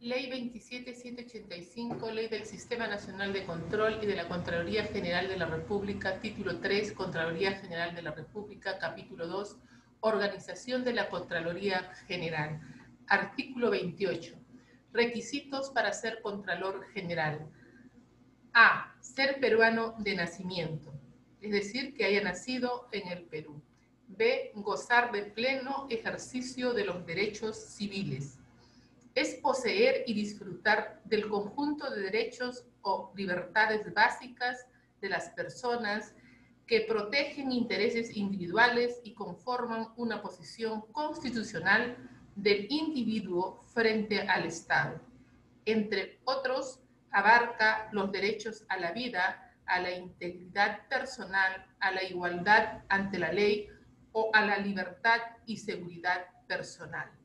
Ley 0.00 0.28
27785, 0.28 2.10
Ley 2.10 2.28
del 2.28 2.44
Sistema 2.44 2.86
Nacional 2.86 3.32
de 3.32 3.46
Control 3.46 3.98
y 4.02 4.06
de 4.06 4.14
la 4.14 4.28
Contraloría 4.28 4.84
General 4.84 5.26
de 5.26 5.38
la 5.38 5.46
República, 5.46 6.20
Título 6.20 6.60
3, 6.60 6.92
Contraloría 6.92 7.52
General 7.52 7.94
de 7.94 8.02
la 8.02 8.10
República, 8.10 8.78
Capítulo 8.78 9.26
2, 9.26 9.56
Organización 10.00 10.84
de 10.84 10.92
la 10.92 11.08
Contraloría 11.08 11.94
General. 12.06 12.60
Artículo 13.08 13.70
28. 13.70 14.34
Requisitos 14.92 15.70
para 15.70 15.94
ser 15.94 16.20
Contralor 16.20 16.86
General. 16.88 17.48
A. 18.52 18.94
Ser 19.00 19.40
peruano 19.40 19.94
de 19.98 20.14
nacimiento, 20.14 20.92
es 21.40 21.52
decir, 21.52 21.94
que 21.94 22.04
haya 22.04 22.22
nacido 22.22 22.86
en 22.92 23.08
el 23.08 23.22
Perú. 23.24 23.62
B. 24.08 24.52
Gozar 24.56 25.10
de 25.10 25.22
pleno 25.22 25.86
ejercicio 25.88 26.74
de 26.74 26.84
los 26.84 27.06
derechos 27.06 27.56
civiles 27.56 28.35
es 29.16 29.34
poseer 29.36 30.04
y 30.06 30.12
disfrutar 30.12 31.00
del 31.04 31.26
conjunto 31.26 31.90
de 31.90 32.02
derechos 32.02 32.66
o 32.82 33.12
libertades 33.16 33.92
básicas 33.94 34.66
de 35.00 35.08
las 35.08 35.30
personas 35.30 36.14
que 36.66 36.82
protegen 36.82 37.50
intereses 37.50 38.14
individuales 38.14 39.00
y 39.04 39.14
conforman 39.14 39.88
una 39.96 40.20
posición 40.20 40.82
constitucional 40.92 41.96
del 42.34 42.66
individuo 42.68 43.64
frente 43.72 44.20
al 44.20 44.44
Estado. 44.44 45.00
Entre 45.64 46.20
otros, 46.24 46.80
abarca 47.10 47.88
los 47.92 48.12
derechos 48.12 48.66
a 48.68 48.76
la 48.76 48.92
vida, 48.92 49.54
a 49.64 49.80
la 49.80 49.92
integridad 49.92 50.86
personal, 50.88 51.66
a 51.80 51.90
la 51.90 52.04
igualdad 52.04 52.82
ante 52.90 53.18
la 53.18 53.32
ley 53.32 53.66
o 54.12 54.30
a 54.34 54.44
la 54.44 54.58
libertad 54.58 55.20
y 55.46 55.56
seguridad 55.56 56.26
personal. 56.46 57.15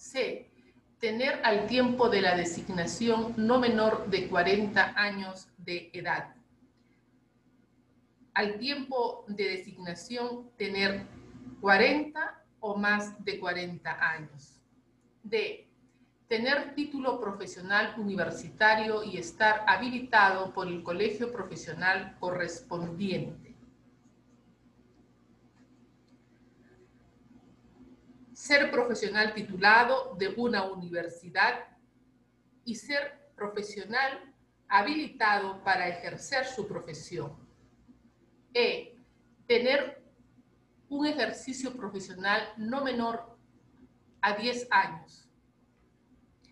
C. 0.00 0.50
Tener 0.98 1.42
al 1.44 1.66
tiempo 1.66 2.08
de 2.08 2.22
la 2.22 2.34
designación 2.34 3.34
no 3.36 3.58
menor 3.58 4.08
de 4.08 4.28
40 4.28 4.94
años 4.96 5.48
de 5.58 5.90
edad. 5.92 6.34
Al 8.32 8.58
tiempo 8.58 9.26
de 9.28 9.44
designación 9.44 10.50
tener 10.56 11.06
40 11.60 12.44
o 12.60 12.76
más 12.76 13.22
de 13.22 13.38
40 13.38 14.12
años. 14.14 14.62
D. 15.22 15.68
Tener 16.28 16.74
título 16.74 17.20
profesional 17.20 17.94
universitario 17.98 19.04
y 19.04 19.18
estar 19.18 19.64
habilitado 19.66 20.54
por 20.54 20.66
el 20.66 20.82
colegio 20.82 21.30
profesional 21.30 22.16
correspondiente. 22.18 23.49
Ser 28.50 28.68
profesional 28.72 29.32
titulado 29.32 30.16
de 30.18 30.34
una 30.36 30.64
universidad 30.64 31.68
y 32.64 32.74
ser 32.74 33.30
profesional 33.36 34.34
habilitado 34.66 35.62
para 35.62 35.86
ejercer 35.86 36.44
su 36.46 36.66
profesión. 36.66 37.36
E. 38.52 38.96
Tener 39.46 40.02
un 40.88 41.06
ejercicio 41.06 41.76
profesional 41.76 42.42
no 42.56 42.82
menor 42.82 43.38
a 44.20 44.34
10 44.34 44.66
años. 44.72 45.28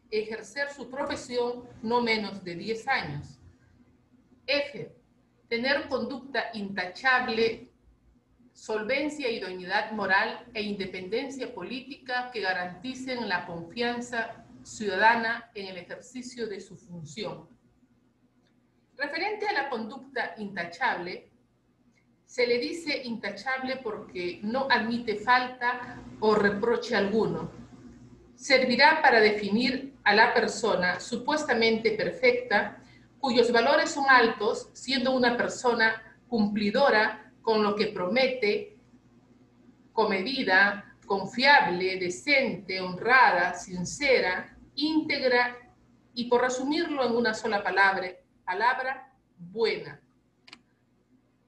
Ejercer 0.09 0.71
su 0.71 0.89
profesión 0.89 1.69
no 1.83 2.01
menos 2.01 2.45
de 2.45 2.55
10 2.55 2.87
años. 2.87 3.41
F. 4.47 4.95
Tener 5.49 5.89
conducta 5.89 6.45
intachable 6.55 7.68
solvencia, 8.59 9.31
idoneidad 9.31 9.93
moral 9.93 10.45
e 10.53 10.61
independencia 10.61 11.55
política 11.55 12.29
que 12.33 12.41
garanticen 12.41 13.29
la 13.29 13.47
confianza 13.47 14.45
ciudadana 14.65 15.49
en 15.55 15.67
el 15.69 15.77
ejercicio 15.77 16.49
de 16.49 16.61
su 16.61 16.77
función. 16.77 17.49
Referente 18.97 19.47
a 19.47 19.53
la 19.53 19.69
conducta 19.71 20.35
intachable, 20.39 21.31
se 22.25 22.49
le 22.49 22.59
dice 22.59 23.01
intachable 23.05 23.77
porque 23.77 24.41
no 24.43 24.67
admite 24.69 25.15
falta 25.15 26.03
o 26.19 26.35
reproche 26.35 26.97
alguno. 26.97 27.53
Servirá 28.35 29.01
para 29.01 29.21
definir 29.21 29.95
a 30.03 30.15
la 30.17 30.35
persona 30.35 30.99
supuestamente 30.99 31.93
perfecta, 31.93 32.83
cuyos 33.21 33.53
valores 33.53 33.91
son 33.91 34.07
altos, 34.09 34.69
siendo 34.73 35.13
una 35.17 35.37
persona 35.37 36.19
cumplidora 36.27 37.28
con 37.49 37.63
lo 37.63 37.75
que 37.75 37.87
promete, 37.87 38.77
comedida, 39.95 40.95
confiable, 41.07 41.99
decente, 41.99 42.79
honrada, 42.79 43.55
sincera, 43.55 44.55
íntegra 44.75 45.57
y 46.13 46.29
por 46.29 46.43
resumirlo 46.43 47.07
en 47.07 47.17
una 47.17 47.33
sola 47.33 47.63
palabra, 47.63 48.11
palabra 48.45 49.15
buena. 49.39 49.99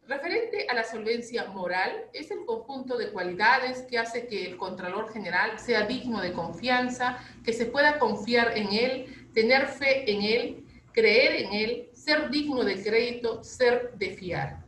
Referente 0.07 0.67
a 0.71 0.75
la 0.75 0.85
solvencia 0.85 1.45
moral, 1.49 2.07
es 2.15 2.31
el 2.31 2.47
conjunto 2.47 2.97
de 2.97 3.13
cualidades 3.13 3.83
que 3.83 3.99
hace 3.99 4.27
que 4.27 4.47
el 4.47 4.57
Contralor 4.57 5.13
General 5.13 5.59
sea 5.59 5.83
digno 5.83 6.23
de 6.23 6.33
confianza, 6.33 7.19
que 7.45 7.53
se 7.53 7.67
pueda 7.67 7.99
confiar 7.99 8.57
en 8.57 8.73
él, 8.73 9.29
tener 9.35 9.67
fe 9.67 10.11
en 10.11 10.23
él, 10.23 10.65
creer 10.95 11.45
en 11.45 11.53
él, 11.53 11.91
ser 11.93 12.31
digno 12.31 12.65
de 12.65 12.83
crédito, 12.83 13.45
ser 13.45 13.93
de 13.99 14.13
fiar. 14.13 14.60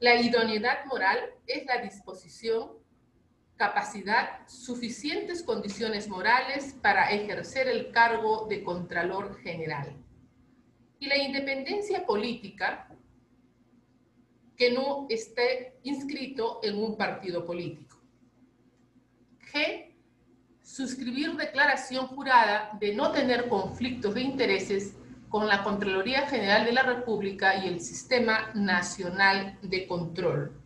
La 0.00 0.14
idoneidad 0.14 0.86
moral 0.86 1.18
es 1.46 1.66
la 1.66 1.82
disposición, 1.82 2.70
capacidad, 3.56 4.48
suficientes 4.48 5.42
condiciones 5.42 6.08
morales 6.08 6.74
para 6.80 7.10
ejercer 7.10 7.68
el 7.68 7.90
cargo 7.92 8.46
de 8.48 8.64
Contralor 8.64 9.38
General. 9.42 9.94
Y 10.98 11.06
la 11.06 11.18
independencia 11.18 12.06
política, 12.06 12.88
que 14.56 14.72
no 14.72 15.06
esté 15.10 15.78
inscrito 15.82 16.60
en 16.62 16.82
un 16.82 16.96
partido 16.96 17.44
político. 17.44 17.98
G. 19.52 19.94
Suscribir 20.62 21.36
declaración 21.36 22.06
jurada 22.06 22.70
de 22.80 22.94
no 22.94 23.12
tener 23.12 23.50
conflictos 23.50 24.14
de 24.14 24.22
intereses 24.22 24.94
con 25.30 25.46
la 25.46 25.62
Contraloría 25.62 26.26
General 26.26 26.64
de 26.64 26.72
la 26.72 26.82
República 26.82 27.64
y 27.64 27.68
el 27.68 27.80
Sistema 27.80 28.50
Nacional 28.54 29.56
de 29.62 29.86
Control. 29.86 30.60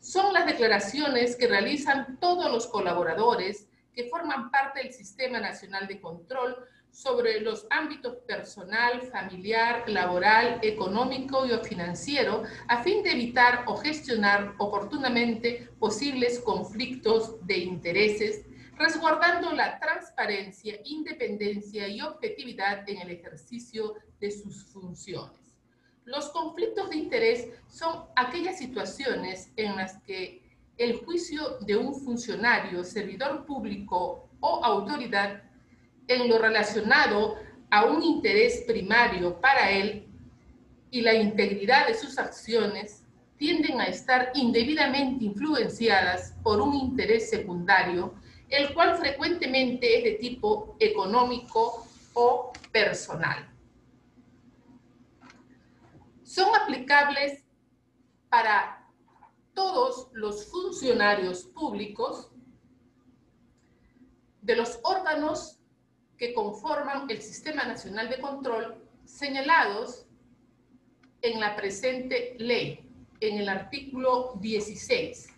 Son 0.00 0.32
las 0.34 0.46
declaraciones 0.46 1.36
que 1.36 1.46
realizan 1.46 2.18
todos 2.18 2.50
los 2.50 2.66
colaboradores 2.66 3.68
que 3.94 4.08
forman 4.08 4.50
parte 4.50 4.82
del 4.82 4.92
Sistema 4.92 5.38
Nacional 5.38 5.86
de 5.86 6.00
Control 6.00 6.56
sobre 6.90 7.40
los 7.40 7.66
ámbitos 7.70 8.16
personal, 8.26 9.00
familiar, 9.02 9.88
laboral, 9.88 10.58
económico 10.62 11.46
y 11.46 11.52
financiero 11.66 12.42
a 12.66 12.82
fin 12.82 13.02
de 13.04 13.12
evitar 13.12 13.64
o 13.66 13.76
gestionar 13.76 14.54
oportunamente 14.58 15.70
posibles 15.78 16.40
conflictos 16.40 17.36
de 17.46 17.58
intereses 17.58 18.44
resguardando 18.76 19.52
la 19.52 19.78
transparencia, 19.78 20.78
independencia 20.84 21.88
y 21.88 22.00
objetividad 22.00 22.88
en 22.88 23.00
el 23.00 23.10
ejercicio 23.10 23.94
de 24.20 24.30
sus 24.30 24.64
funciones. 24.66 25.56
Los 26.04 26.30
conflictos 26.30 26.90
de 26.90 26.96
interés 26.96 27.48
son 27.68 28.06
aquellas 28.16 28.58
situaciones 28.58 29.52
en 29.56 29.76
las 29.76 30.02
que 30.02 30.42
el 30.78 31.04
juicio 31.04 31.58
de 31.60 31.76
un 31.76 31.94
funcionario, 31.94 32.82
servidor 32.82 33.46
público 33.46 34.28
o 34.40 34.64
autoridad 34.64 35.42
en 36.08 36.28
lo 36.28 36.38
relacionado 36.38 37.36
a 37.70 37.84
un 37.84 38.02
interés 38.02 38.64
primario 38.66 39.40
para 39.40 39.70
él 39.70 40.08
y 40.90 41.00
la 41.00 41.14
integridad 41.14 41.86
de 41.86 41.94
sus 41.94 42.18
acciones 42.18 43.04
tienden 43.36 43.80
a 43.80 43.86
estar 43.86 44.30
indebidamente 44.34 45.24
influenciadas 45.24 46.34
por 46.42 46.60
un 46.60 46.74
interés 46.74 47.30
secundario 47.30 48.14
el 48.52 48.74
cual 48.74 48.98
frecuentemente 48.98 49.96
es 49.96 50.04
de 50.04 50.12
tipo 50.18 50.76
económico 50.78 51.86
o 52.12 52.52
personal. 52.70 53.48
Son 56.22 56.54
aplicables 56.54 57.44
para 58.28 58.86
todos 59.54 60.10
los 60.12 60.50
funcionarios 60.50 61.44
públicos 61.44 62.30
de 64.42 64.56
los 64.56 64.78
órganos 64.82 65.58
que 66.18 66.34
conforman 66.34 67.08
el 67.08 67.22
Sistema 67.22 67.64
Nacional 67.64 68.10
de 68.10 68.20
Control 68.20 68.76
señalados 69.06 70.06
en 71.22 71.40
la 71.40 71.56
presente 71.56 72.36
ley, 72.38 72.86
en 73.20 73.38
el 73.38 73.48
artículo 73.48 74.34
16, 74.40 75.28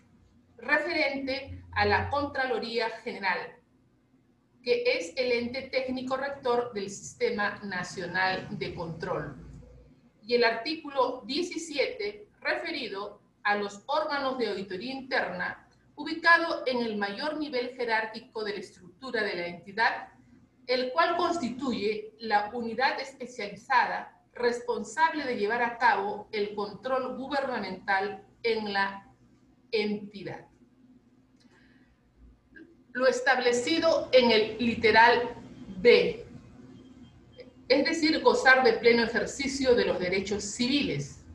referente 0.57 1.64
a 1.75 1.85
la 1.85 2.09
Contraloría 2.09 2.89
General, 3.03 3.53
que 4.63 4.83
es 4.97 5.13
el 5.17 5.31
ente 5.31 5.63
técnico 5.63 6.17
rector 6.17 6.73
del 6.73 6.89
Sistema 6.89 7.59
Nacional 7.63 8.47
de 8.57 8.73
Control. 8.73 9.35
Y 10.23 10.35
el 10.35 10.43
artículo 10.43 11.21
17, 11.25 12.27
referido 12.39 13.21
a 13.43 13.57
los 13.57 13.83
órganos 13.85 14.37
de 14.37 14.49
auditoría 14.49 14.93
interna, 14.93 15.67
ubicado 15.95 16.63
en 16.65 16.81
el 16.81 16.97
mayor 16.97 17.37
nivel 17.37 17.75
jerárquico 17.75 18.43
de 18.43 18.53
la 18.53 18.59
estructura 18.59 19.21
de 19.23 19.35
la 19.35 19.47
entidad, 19.47 20.09
el 20.67 20.91
cual 20.93 21.15
constituye 21.17 22.15
la 22.19 22.49
unidad 22.53 22.99
especializada 22.99 24.19
responsable 24.33 25.25
de 25.25 25.37
llevar 25.37 25.61
a 25.61 25.77
cabo 25.77 26.27
el 26.31 26.55
control 26.55 27.17
gubernamental 27.17 28.25
en 28.43 28.73
la 28.73 29.13
entidad. 29.71 30.47
Lo 32.95 33.07
establecido 33.07 34.07
en 34.13 34.31
el 34.31 34.57
literal 34.57 35.35
B, 35.81 36.25
es 37.67 37.83
decir, 37.83 38.21
gozar 38.21 38.63
de 38.63 38.71
pleno 38.71 39.03
ejercicio 39.03 39.75
de 39.75 39.83
los 39.83 39.99
derechos 39.99 40.45
civiles. 40.45 41.25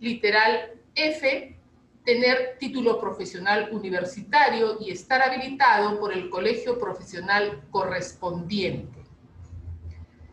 Literal 0.00 0.72
F, 0.94 1.54
tener 2.02 2.56
título 2.58 2.98
profesional 2.98 3.68
universitario 3.72 4.78
y 4.80 4.90
estar 4.90 5.20
habilitado 5.20 6.00
por 6.00 6.14
el 6.14 6.30
colegio 6.30 6.78
profesional 6.78 7.62
correspondiente. 7.70 9.04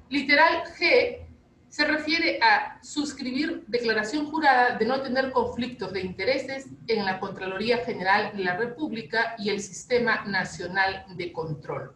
Literal 0.08 0.64
G, 0.80 1.23
se 1.74 1.86
refiere 1.86 2.40
a 2.40 2.78
suscribir 2.84 3.64
declaración 3.66 4.30
jurada 4.30 4.78
de 4.78 4.86
no 4.86 5.02
tener 5.02 5.32
conflictos 5.32 5.92
de 5.92 6.02
intereses 6.02 6.68
en 6.86 7.04
la 7.04 7.20
Contraloría 7.20 7.80
General 7.80 8.38
de 8.38 8.44
la 8.44 8.56
República 8.56 9.34
y 9.40 9.50
el 9.50 9.60
Sistema 9.60 10.24
Nacional 10.26 11.04
de 11.16 11.34
Control. 11.34 11.96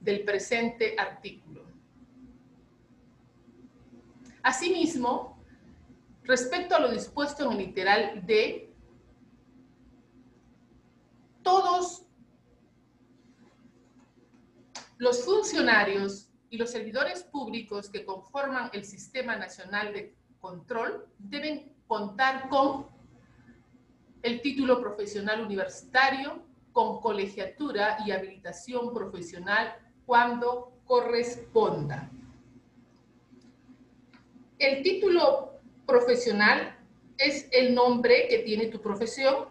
del 0.00 0.22
presente 0.24 0.94
artículo. 0.98 1.64
Asimismo, 4.42 5.42
respecto 6.24 6.76
a 6.76 6.80
lo 6.80 6.90
dispuesto 6.90 7.44
en 7.44 7.52
el 7.52 7.58
literal 7.58 8.26
D, 8.26 8.70
todos 11.42 12.07
los 14.98 15.24
funcionarios 15.24 16.28
y 16.50 16.56
los 16.56 16.70
servidores 16.70 17.22
públicos 17.22 17.88
que 17.88 18.04
conforman 18.04 18.70
el 18.72 18.84
Sistema 18.84 19.36
Nacional 19.36 19.92
de 19.92 20.14
Control 20.40 21.06
deben 21.18 21.72
contar 21.86 22.48
con 22.48 22.86
el 24.22 24.42
título 24.42 24.80
profesional 24.80 25.40
universitario, 25.40 26.42
con 26.72 27.00
colegiatura 27.00 27.98
y 28.04 28.10
habilitación 28.10 28.92
profesional 28.92 29.74
cuando 30.04 30.72
corresponda. 30.84 32.10
El 34.58 34.82
título 34.82 35.60
profesional 35.86 36.76
es 37.16 37.48
el 37.52 37.74
nombre 37.74 38.26
que 38.28 38.38
tiene 38.38 38.66
tu 38.66 38.80
profesión. 38.80 39.48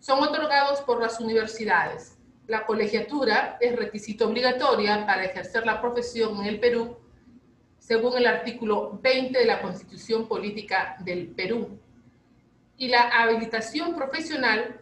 Son 0.00 0.22
otorgados 0.22 0.80
por 0.80 1.00
las 1.00 1.20
universidades 1.20 2.18
la 2.46 2.66
colegiatura 2.66 3.56
es 3.60 3.76
requisito 3.76 4.26
obligatoria 4.28 5.06
para 5.06 5.24
ejercer 5.24 5.64
la 5.64 5.80
profesión 5.80 6.40
en 6.40 6.46
el 6.46 6.60
Perú, 6.60 6.96
según 7.78 8.16
el 8.16 8.26
artículo 8.26 8.98
20 9.02 9.38
de 9.38 9.44
la 9.44 9.60
Constitución 9.60 10.26
Política 10.26 10.96
del 11.00 11.28
Perú. 11.28 11.78
Y 12.76 12.88
la 12.88 13.08
habilitación 13.08 13.94
profesional 13.94 14.80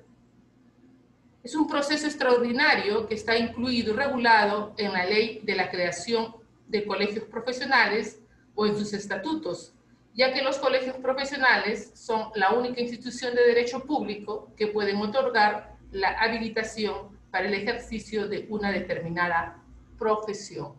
es 1.42 1.54
un 1.54 1.66
proceso 1.66 2.06
extraordinario 2.06 3.06
que 3.06 3.14
está 3.14 3.36
incluido 3.36 3.92
y 3.92 3.96
regulado 3.96 4.74
en 4.76 4.92
la 4.92 5.04
ley 5.04 5.40
de 5.42 5.54
la 5.54 5.70
creación 5.70 6.34
de 6.68 6.84
colegios 6.84 7.24
profesionales 7.24 8.20
o 8.54 8.66
en 8.66 8.76
sus 8.76 8.92
estatutos, 8.92 9.74
ya 10.14 10.32
que 10.32 10.42
los 10.42 10.58
colegios 10.58 10.96
profesionales 10.96 11.92
son 11.94 12.30
la 12.34 12.52
única 12.52 12.80
institución 12.80 13.34
de 13.34 13.46
derecho 13.46 13.84
público 13.84 14.52
que 14.56 14.66
pueden 14.66 14.96
otorgar 14.96 15.76
la 15.92 16.10
habilitación 16.20 17.19
para 17.30 17.46
el 17.46 17.54
ejercicio 17.54 18.28
de 18.28 18.46
una 18.48 18.70
determinada 18.72 19.62
profesión. 19.98 20.74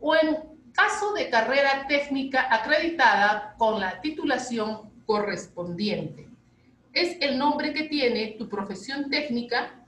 O 0.00 0.14
en 0.14 0.56
caso 0.72 1.14
de 1.14 1.30
carrera 1.30 1.86
técnica 1.88 2.54
acreditada 2.54 3.54
con 3.56 3.80
la 3.80 4.00
titulación 4.00 4.90
correspondiente. 5.06 6.28
Es 6.92 7.16
el 7.20 7.38
nombre 7.38 7.72
que 7.72 7.84
tiene 7.84 8.36
tu 8.38 8.48
profesión 8.48 9.08
técnica. 9.08 9.86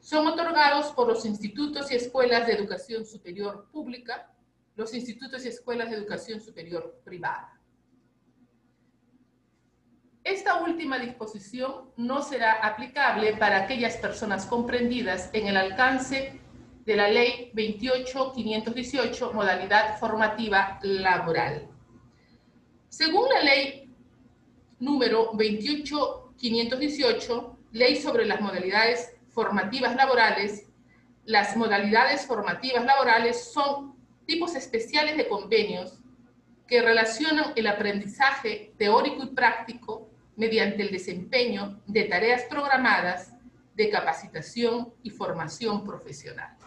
Son 0.00 0.26
otorgados 0.26 0.92
por 0.92 1.08
los 1.08 1.24
institutos 1.26 1.90
y 1.90 1.96
escuelas 1.96 2.46
de 2.46 2.54
educación 2.54 3.04
superior 3.04 3.68
pública, 3.70 4.32
los 4.76 4.94
institutos 4.94 5.44
y 5.44 5.48
escuelas 5.48 5.90
de 5.90 5.96
educación 5.96 6.40
superior 6.40 7.00
privada. 7.04 7.57
Esta 10.28 10.60
última 10.60 10.98
disposición 10.98 11.90
no 11.96 12.22
será 12.22 12.60
aplicable 12.62 13.34
para 13.38 13.62
aquellas 13.62 13.96
personas 13.96 14.44
comprendidas 14.44 15.30
en 15.32 15.46
el 15.46 15.56
alcance 15.56 16.38
de 16.84 16.96
la 16.96 17.08
Ley 17.08 17.50
28.518, 17.54 19.32
modalidad 19.32 19.98
formativa 19.98 20.78
laboral. 20.82 21.66
Según 22.90 23.26
la 23.30 23.42
Ley 23.42 23.90
número 24.80 25.32
28.518, 25.32 27.56
Ley 27.72 27.96
sobre 27.96 28.26
las 28.26 28.42
modalidades 28.42 29.14
formativas 29.30 29.96
laborales, 29.96 30.66
las 31.24 31.56
modalidades 31.56 32.26
formativas 32.26 32.84
laborales 32.84 33.50
son 33.50 33.96
tipos 34.26 34.54
especiales 34.54 35.16
de 35.16 35.26
convenios 35.26 36.00
que 36.66 36.82
relacionan 36.82 37.54
el 37.56 37.66
aprendizaje 37.66 38.74
teórico 38.76 39.22
y 39.22 39.28
práctico 39.28 40.07
mediante 40.38 40.82
el 40.82 40.90
desempeño 40.90 41.82
de 41.86 42.04
tareas 42.04 42.44
programadas 42.44 43.34
de 43.74 43.90
capacitación 43.90 44.94
y 45.02 45.10
formación 45.10 45.84
profesional. 45.84 46.57